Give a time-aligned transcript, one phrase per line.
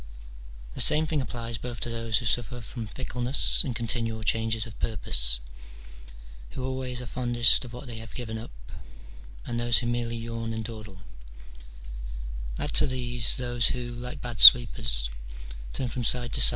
[0.73, 4.79] The same thing applies both to those who suffer from fickleness and continual changes of
[4.79, 5.39] purpose,
[6.49, 8.49] who always are fondest of what they have given up,
[9.45, 11.01] and those who merely yawn and dawdle:
[12.57, 15.11] add to these those who, like bad sleepers,
[15.71, 16.33] turn from side to m 256 MINOR DIALOGUES.
[16.33, 16.37] [bK.
[16.39, 16.49] IX.